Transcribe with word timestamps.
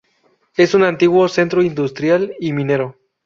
Es 0.57 0.73
un 0.73 0.81
antiguo 0.83 1.27
centro 1.27 1.61
industrial 1.61 2.33
y 2.39 2.53
minero. 2.53 2.97